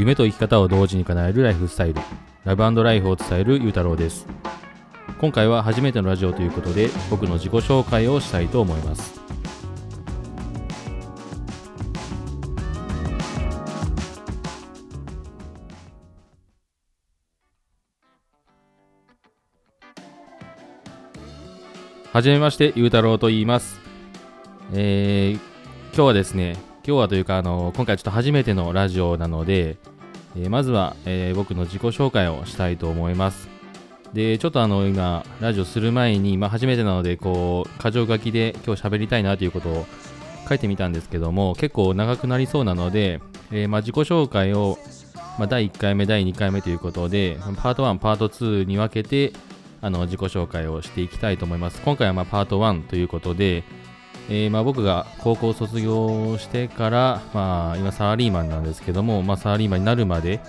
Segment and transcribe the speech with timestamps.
[0.00, 2.00] 夢と生き方を同時に叶えるライフスタイル
[2.44, 4.26] ラブライフを伝えるゆうたろうです
[5.20, 9.20] 今回は初めてのラジオということで僕の自己紹介をしたいと思います
[22.10, 23.78] はじめまして、ゆうたろうと言います。
[24.72, 29.76] えー、今日はですね、今日はというか、あの、今回ちょっと初めてのラジオなので、
[30.36, 33.48] えー、まずは、えー、僕の自己紹介をしたいと思います。
[34.12, 39.86] で、ちょっとあの、今、ラジオする前に、まあ、初めてなので、こう、箇条書きで今日喋りたいなということを
[40.48, 43.20] 書いてみたんですけども、結構長くなりそうなので、
[43.52, 44.78] えー、まあ、自己紹介を、
[45.38, 49.32] まあ、第1回目、第2回目ということで、パート1、パート2に分けて、
[49.82, 51.80] あの自己紹介をしていきたいと思います。
[51.82, 53.64] 今回はまパート1ということで、
[54.30, 60.40] えー、ま僕が高校卒業してから、まあ、今サラリーマンなんですけども、まあ、サラリーマンになるまで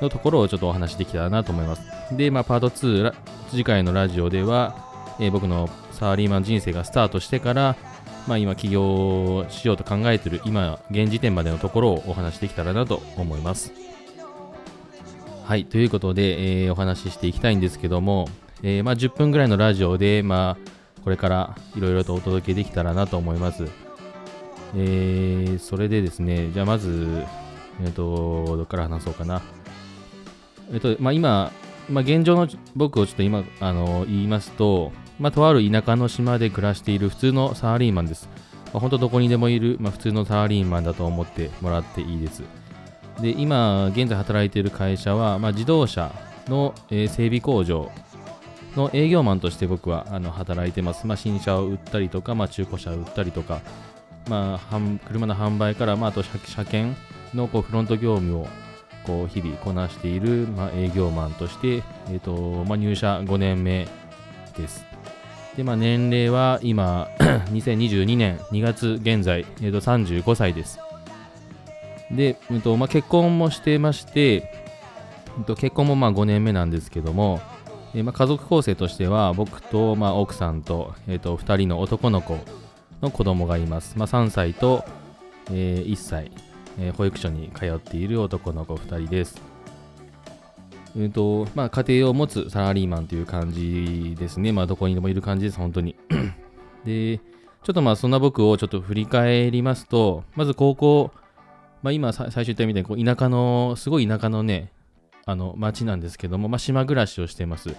[0.00, 1.82] のところをちょっとお話しできたらなと思います。
[2.16, 3.14] で、まあ、パート2、
[3.50, 4.76] 次回のラジオでは、
[5.20, 7.76] えー、僕のサラリーマン人生がスタートしてから、
[8.26, 13.72] まあ、今起業しようと考えてる今現時点までのところをお話しできたらなと思います。
[15.44, 18.28] はい、ということで、えー、お話ししていきたいんですけども、
[18.64, 20.71] えー、まあ、10分ぐらいのラジオで、まあ、
[21.04, 23.66] これからいろいろとお届けできたらなと思います。
[24.74, 27.24] えー、それでですね、じゃあまず、
[27.80, 29.42] えっ、ー、と、どっから話そうかな。
[30.72, 31.50] えっ、と、まあ、今、
[31.88, 38.28] まあ、現状の僕をちょっと今、あの、言いますと、まあ、とある田舎の島で暮らしている普通のサラリーマンです。
[38.66, 42.42] まあ、本当どこにでもいる、まあ、普通のサラリーマンだと思ってもらっていいです。
[43.20, 46.10] で、今、現在働いている会社は、まあ、自動車
[46.48, 47.90] の、えー、整備工場
[48.76, 51.06] の営業マンとして僕はあの働いてます。
[51.06, 53.60] まあ、新車を売ったりとか、まあ、中古車を売ったりとか、
[54.28, 56.96] まあ、車の販売から、まあ、あと車検
[57.34, 58.48] のこうフロント業務を
[59.06, 63.88] こう日々こなしている、まあ、営業マンとして、えーとまあ、入社5年目
[64.56, 64.84] です。
[65.56, 67.08] で、まあ、年齢は今、
[67.52, 70.78] 2022年2月現在、えー、と35歳です。
[72.10, 77.40] で、えーとまあ、結婚もしてまして、えー、と結婚もまあ5年目なんですけども、
[77.94, 82.38] えー、まあ、家族構成としては僕と、まあ、奥さんと,、えーと、2人の男の子
[83.00, 84.84] の子供がいます、まあ、3歳と、
[85.50, 86.32] えー、1歳、
[86.78, 89.40] えー、保育所に通っている男の子2人です、
[90.96, 95.96] えーとまあ、家庭を持つサラリーマンという感じですね、まあ、どこにでもいる感じです本当に。
[96.84, 101.12] でちょっとまあそんな僕をちょっと振り返りますとまず高校
[101.82, 104.70] まあ、今最初言ったみたいにこう田舎のすごい田舎のね
[105.24, 107.74] あの町なんですけども、まあ、島暮らしをしてます。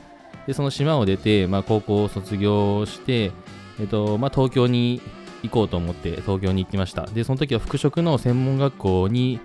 [0.48, 3.32] で、その島を出て、まあ、高校を卒業して、
[3.80, 5.02] えっと、まあ、東京に
[5.44, 7.06] 行こうと思って東京に行きました。
[7.06, 9.40] で、その時は服飾の専門学校に、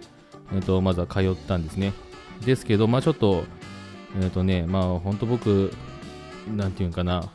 [0.55, 1.93] えっと、まずは通ったんですね。
[2.45, 3.45] ですけど、まあ、ちょっと、
[4.21, 5.73] えっとね、まあ、本当僕、
[6.57, 7.31] なんていうんかな、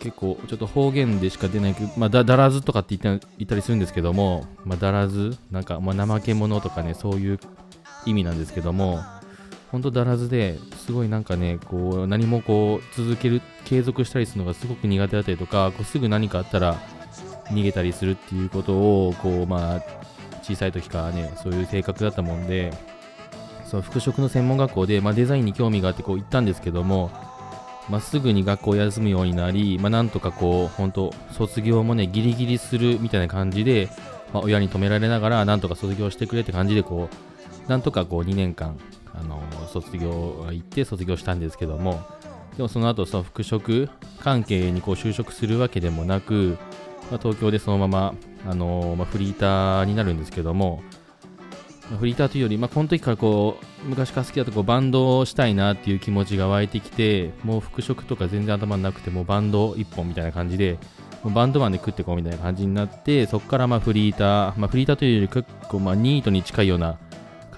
[0.00, 7.38] 結構ちょっと方言でしか出ないけど、まあ、だだらずとかって言った言ったりするんですけども、まあ、だらず、なんか、まあ、怠け者とかね、そういう
[8.08, 9.02] 意味なんですけども、
[9.70, 16.80] 本当だらずですごいなんかね、こう何もこう続ける、継続したりするのがすごく苦手だったりとか、こうすぐ何かあったら
[17.50, 18.72] 逃げたりするっていうこと
[19.08, 19.82] を、こうまあ
[20.42, 22.72] 小さい時からね、そういう性格だったもんで、
[23.66, 27.10] その服飾の専門学校で、まあ、デザインに興味があってこう行ったんですけども、
[27.90, 33.90] まあ、すぐに学校を休むようになり、まあ、なんとかこう、本当卒業もね、ギリギリするみたいな感じで、
[34.32, 37.16] まあ、親に止められながら、なんとか卒業してくれって感じで、こう、
[37.68, 38.78] なんとかこう2年間、
[39.14, 42.00] あの卒業行って卒業したんですけども、
[42.56, 46.58] でもその後その服飾関係にこう就職するわけでもなく、
[47.10, 48.14] まあ、東京でそのまま、
[48.46, 50.82] あのまあ、フリーターになるんですけども、
[51.98, 60.78] フリーターというより、まあ、この時からこう昔から好きだとこうバンドをしたいなっていう気持ちが湧いてきて、もう服飾とか全然頭になくて、もうバンド1本みたいな感じで、
[61.22, 66.98] もうバンドマンで食ってこうみたいな感じになって、そこからまあフリーター、まあ、フリーターというより結構まあニートに近いような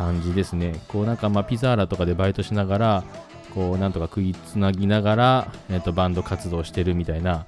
[0.00, 0.81] 感じですね。
[0.88, 3.05] こうなんかまあピザーラとかでバイトしながら、
[3.55, 7.44] こうなんとか食いつなぎながら、えー、とバンド活動してるみたいな、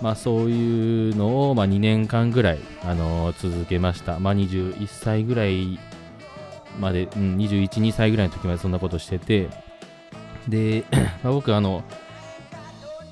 [0.00, 4.20] まあそういうのをまあ2年間ぐらい、あのー、続けました。
[4.20, 5.80] まあ21歳ぐらい
[6.78, 9.48] まで、うん、21、2歳ぐらいの時までそんなことしてて、
[10.46, 10.84] で、
[11.24, 11.82] まあ、僕あの、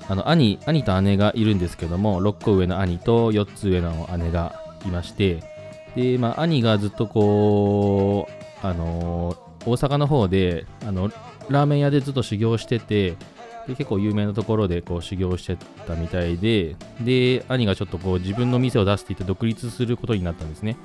[0.09, 4.55] あの兄兄と姉がいるんですけども6個上の兄と4つ上の姉が
[4.85, 5.43] いまして
[5.97, 11.11] で、まあ、兄がずっとこうあのー、大阪の方であの
[11.49, 13.15] ラーメン屋でずっと修行してて
[13.67, 20.77] で結構有名なところでこう修行してたみたいでで兄がちょっとこう自分の店を出していて独立することになったんですね。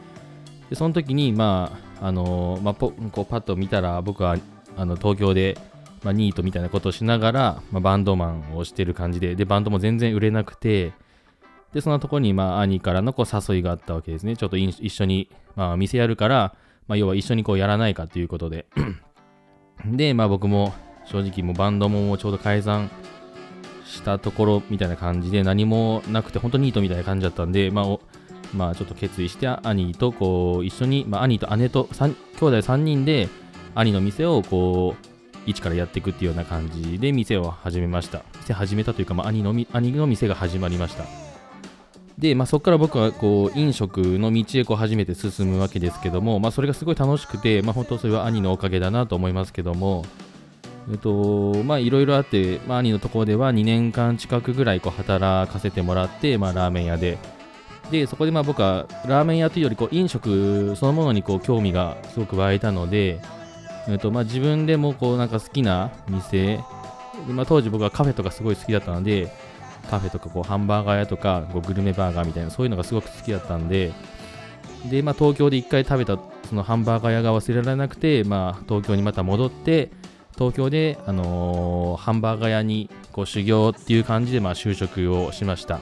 [0.69, 4.36] でその時に、まああのまあ、こうパッと見たら僕は
[4.76, 5.58] あの東京で、
[6.02, 10.92] まあ、ニートみたいなことをしながら、まあ、バンドマンをしてる感じででバンドも全然売れなくて
[11.72, 14.36] でそのところに、まあ、兄からのこう誘いがあったわけですね。
[14.36, 16.54] ちょっと一緒に、まあ、店やるから、
[16.92, 18.66] まあ、要は一緒にこうやらないかということで。
[19.86, 20.74] で、まあ、僕も
[21.06, 22.90] 正直もうバンドもちょうど解散
[23.86, 27.98] したところみたいな感じで何もなくて本当にニートみたいな感じだったんで、まあ、
[28.54, 33.30] まあ、ちょっと決意して兄とこう一緒に、まあ、兄と姉と兄弟3人で
[33.74, 35.06] 兄の店をこう
[35.46, 38.22] 一からやっていくっていうような感じで店を始めました。
[38.40, 41.21] 店始めたというか、まあ、兄の兄の店が始まりました。
[42.18, 50.04] で、まあ、そこから僕はこう飲食の道へこう初めて進むわけですけども、まあ、それがすごい楽しくて、まあ、本当それは兄のおかげだなと思いますけども
[50.90, 57.18] えっと、まあいろいろあって、まあ兄のところでは2年間近くぐらいこう働かせてもらって、まあラーメン屋で。
[57.90, 63.20] で、そこでまあ僕はラーメン屋というよりこう飲食そのものにこう興味がすごく湧いたので、
[63.88, 66.60] えっとまあ自分でもこうなんか好きな店、
[67.28, 69.32] まあ、当時僕はカフェとかすごい好きだったので、
[69.92, 73.92] カフェとかこうハンバーガー屋とかこうグルメバーガーみたいなそういうのがすごく好きだったんで、
[74.90, 76.18] で、まあ東京で1回食べた
[76.48, 79.90] そのハンバーガー屋が忘れられなくて、まあ東京にまた戻って、
[80.34, 85.80] 東京で、あのー、ハンバーガー屋にこう修行っていう感じで、まあ、就職をしました。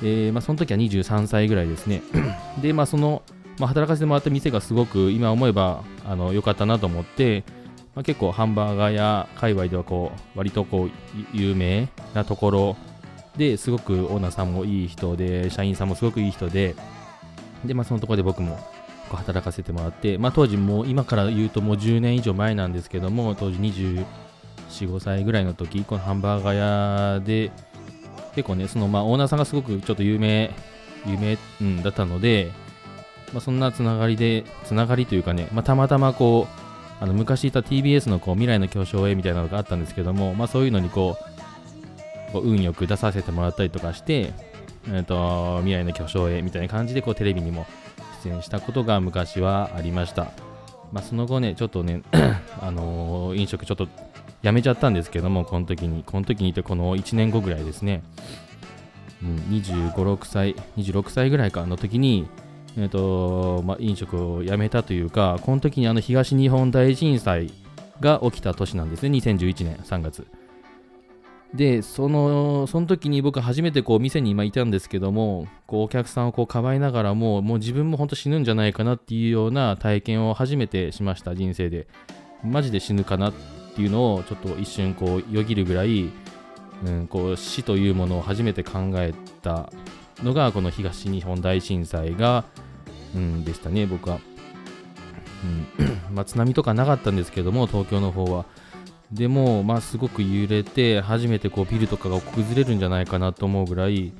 [0.00, 2.02] で、まあ、その時は23歳ぐらいですね。
[2.62, 3.22] で、まあ、その、
[3.58, 7.44] まあ、働かせてもらった店がすごく今思えばあの良かったなと思って、
[7.94, 10.90] まあ、結構ハンバーガー屋界隈ではこう割とこう
[11.32, 12.76] 有名なところ
[13.36, 16.74] ですごくオーナーさんもいい人で社員さんもすごくいい人で
[17.64, 18.58] で、まあ、そのところで僕も
[19.10, 24.04] 働かせてもらって、まあ、当時もう今から言うともう10年以上前なんですけども当時24、
[24.68, 27.52] 5歳ぐらいの時このハンバーガー屋で
[28.34, 30.50] 結構ねそのまあオーナーさんがすごくちょっと有名
[31.06, 32.52] 有名、うん、だったので、
[33.32, 41.35] まあ、そんなつながりでつながりというかね、まあ、たまたまこうあの昔いた TBS のこう未来の巨匠へみたいなのがあったんですけども、まあ、そういうのにこう
[42.32, 44.32] こう運よく出させてもらったりとかして、
[44.88, 47.66] えーと未来の巨匠へみたいな感じでこうテレビにも
[48.24, 50.32] 出演したことが昔はありました。
[50.92, 52.02] まあ、その後ね、ちょっとね、
[52.60, 53.88] あのー、飲食ちょっと
[54.42, 58.02] やめちゃったんですけども、この時に、この時にいて、この1年後ぐらいですね、
[59.22, 62.26] うん、25、6歳、26歳ぐらいかの時に、
[62.78, 67.50] えーとまあ、飲食をやめたというか、この時にあの東日本大震災
[68.00, 70.26] が起きた年なんですね、2011年3月。
[71.54, 81.86] で、その、その時に僕初めてこう店に今いたんですけども、こうお客さんをこうかばいながらも、もう自分も本当死ぬんじゃないかなっていうような体験を初めてしました、人生で。
[82.42, 83.32] マジで死ぬかなっ
[83.74, 86.10] ていうのをちょっと一瞬こうよぎるぐらい、
[86.84, 89.72] うん、こう死というものを初めて考えた
[90.22, 92.44] のがこの東日本大震災が、
[93.14, 94.18] うん、でしたね、僕は。
[95.78, 98.46] うんまあ、津波とかなかったんですけども、東京の方は。
[99.12, 104.12] でも、まあ、すごく揺れて初めてこうビルとかが崩れるんじゃないかなと思うぐらい、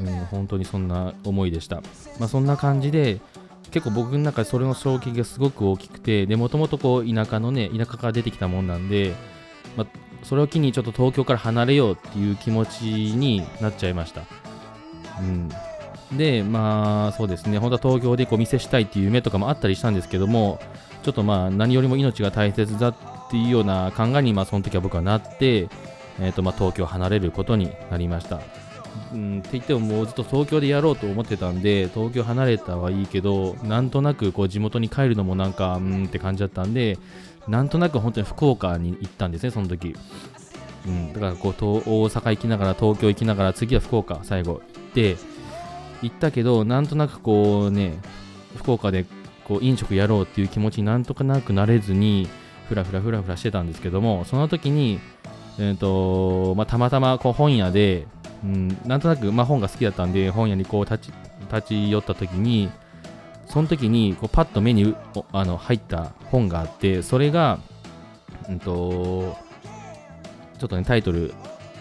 [0.00, 1.82] うん、本当にそんな思いでした、
[2.18, 3.20] まあ、そんな感じで
[3.70, 9.14] 結構僕の中でそれの衝撃がすごく大きくてもともと田舎のね田舎から出てきたもんなんで、
[9.76, 9.86] まあ、
[10.22, 14.22] それを機にちょっと東京から離れようっていう気持ちになっちゃいました、
[15.20, 15.50] うん、
[16.16, 17.58] でまあそうですね。
[17.58, 20.60] 本当は東京でこう店したいっていう夢とかもあったりしたんですけども
[21.02, 25.68] ちょっとまあ何よりも命が大切だってっていうような考えに、まあ、その時は僕はなって、
[26.20, 28.40] えーとまあ、東京を離れることになりました。
[29.12, 36.98] うん、って言ってももうずっと東京でやろうと思ってたんで東京離れたはいいけどなんとなくこう地元に帰るのもなんかうんって感じだったんで
[37.48, 39.94] なんとなく本当に福岡に行ったんですねその時、
[40.86, 44.62] うん、だからこう大阪行きながら東京行きながら次は福岡最後行っ
[44.94, 45.16] て
[46.02, 47.98] 行ったけどなんとなくこうね
[48.56, 49.06] 福岡で
[49.44, 52.28] こう飲食やろうっていう気持ちになんとかなくなれずに
[52.68, 55.00] ふらふらふらふらしてたんですけどもその時に、
[55.58, 58.06] えーとまあ、たまたまこう本屋で、
[58.44, 61.12] うん、なんとなく、まあ、本が好きだったんで本屋にこう立ち
[61.52, 62.70] 立ち寄った時に
[63.46, 64.96] その時にこうパッと目に
[65.32, 67.60] あの入った本があってそれが、
[68.48, 69.36] うんと、
[70.58, 71.34] ちょっとねタイトル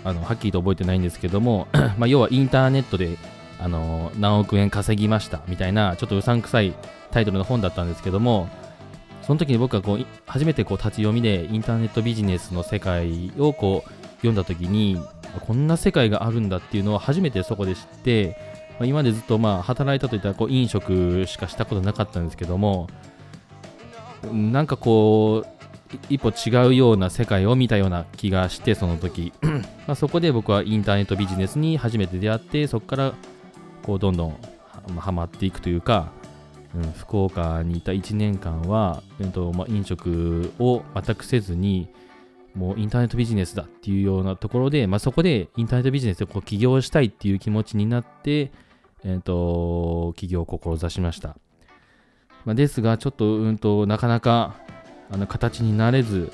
[0.03, 3.17] あのはっきりと覚えてないんですけども、 まあ、要はインターネットで
[3.59, 6.73] あの何億円稼ぎましたみたいなちょっとうさんくさい
[7.11, 8.49] タイトルの本だったんですけども
[9.25, 15.01] その時に僕はこう初めてこう立ち読みでインターネットビジネスの世界をこう読んだ時に
[15.45, 18.37] こんな世界があるんだっていうのを初めてそこで知って、
[18.79, 22.87] まあ、今までずっとまあ働いたといったらこう飲食しかしたことなかったんですけども
[24.31, 25.53] なんかこう
[26.09, 29.31] 一歩違うような世界を見たような気がしてその時。
[29.85, 33.13] まあそこで僕はインターネットビジネスに初めて出会ってそこから
[33.83, 34.37] こうどんどん
[34.97, 36.11] はまっていくというか
[36.75, 41.87] うん、福岡にいた1年間は、えーとまあ、飲食を全くせずに、
[42.55, 48.51] もうインターネットビジネスだっていうようなところで、まあ、そこでインターネットビジネスでこう起業したいっていう気持ちになって、
[49.03, 51.35] えーと、起業を志しました。
[52.45, 54.55] まあ、ですが、ちょっと,、うんとなかなか
[55.09, 56.31] あの形になれず、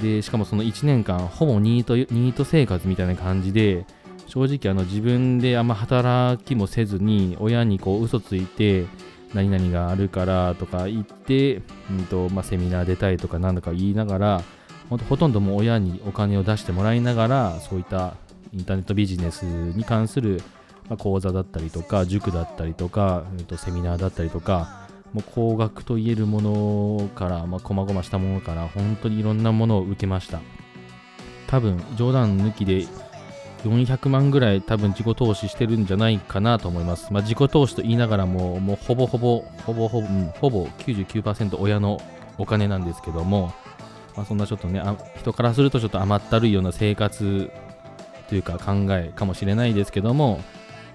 [0.00, 3.84] でしかもその1年間、ほぼニートニート生活みたいな感じで、
[4.26, 8.86] 正直あの自分であんま働きもせずに、親にこう嘘ついて、
[9.34, 14.42] 何々があるからとか言って、うんとまあ、セミナー出たいとか何だか言いながら、
[14.88, 18.14] ほほとんどもう親にお金を出してもらいながら、そういった
[18.52, 20.42] インターネットビジネスに関する、
[20.88, 30.40] ま、講座だったりとか、塾だったりとか、えー、とセミナーだったりとか、もう高額と言えるものから、まあ、細々したものから、本当にいろんなものを受けました。
[31.46, 32.86] 多分、冗談抜きで
[33.64, 37.12] 400万ぐらい多分自己投資してるんじゃないかなと思います。
[37.12, 42.00] まあ、自己投資と言いながらも、もうほぼほぼ、ほぼほぼ、うん、ほぼ99%親の
[42.38, 43.52] お金なんですけども、
[44.16, 47.50] まあ、そんなちょっとねあ人からするとちょっと甘ったるいような生活
[48.28, 50.40] というか考えかもしれないですけども、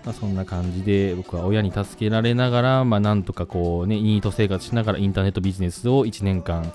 [0.05, 6.73] まあ、そんな感じで僕は親に助けられながら、まあ、なんとかこうねニート生活しながらインターネットビジネスを1年間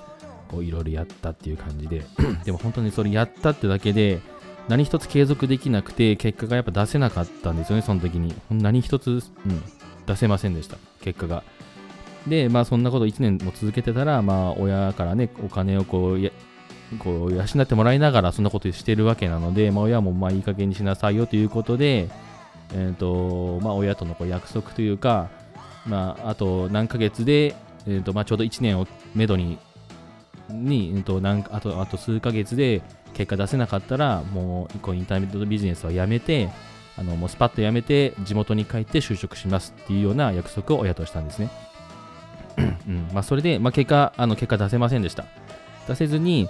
[0.49, 2.03] こういろいろやったっていう感じで
[2.45, 4.19] でも本当にそれやったってだけで
[4.67, 8.33] 何一つ継続できなくて結果がやっぱ出せなかったんですよねその時に。
[8.49, 9.21] 何一つ、うん、
[10.05, 10.77] 出せませんでした。
[11.01, 11.43] 結果が。
[12.27, 16.31] で、まあそんなこと1年も続けてたら、まあ親からね、お金をこう、や
[16.99, 22.09] こう養ってもらいながらそんなことしてるわけなので、まあ、親もまあいい加減にしなさいよということで、
[22.73, 25.29] えーとまあ、親とのこう約束というか、
[25.85, 27.55] まあ、あと何ヶ月で、
[27.87, 29.57] えーとまあ、ちょうど1年をめどに
[30.51, 32.81] に、えー、となんあとあと数ヶ月で
[33.13, 36.49] 結果出せなかったらもうこうインターネットビジネスはやめて
[36.97, 41.49] あのもうスパッとやめて地元に帰って就職しますっていうような約束を親としたんですね。
[42.87, 45.25] うんまあ、それで、まあ、結果あの結果出せませんでした。
[45.87, 46.47] 出せずに、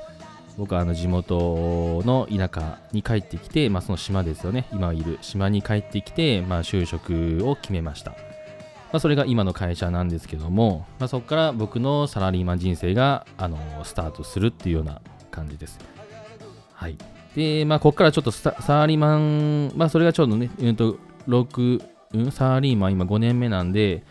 [0.58, 8.16] 僕はあの地元の田舎に帰ってきて、まあ、その島ですよね、今いる島に帰ってきて、まあ、就職を決めました。
[8.92, 15.80] まあ、それが今の会社なんですけども、まあ、そこから僕のサラリーマン人生があのスタートするっていうような感じです。
[16.74, 16.98] はい。
[17.36, 21.84] で、まあ、ここからちょっとサラリーマン、まあ、それがちょうどね、うんと、6、
[22.14, 24.04] うん、サラリーマン今5年目なんで、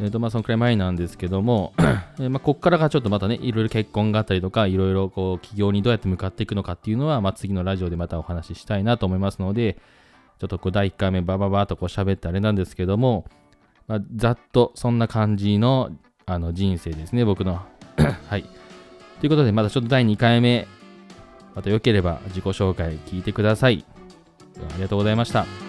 [0.00, 1.74] えーとまあ、そのくらい前なんですけども、
[2.20, 9.76] えまあ、ここからがちょっとまたね、いろいろ結婚があったりとか、いろいろこう、企業にどうやって向かっていくのかっていうのは、まあ、次のラジオでまたお話ししたいなと思いますので、
[10.38, 13.24] ちょっとこう、第1回目バババとこう喋ってあれなんですけども、
[13.88, 15.90] まあ、ざっとそんな感じの
[16.26, 17.62] あの人生ですね、僕の。
[18.28, 18.44] はい。
[19.20, 20.68] ということで、またちょっと第2回目、
[21.54, 23.84] また良ければ自己紹介聞いてください。
[24.58, 25.67] ありがとうございました。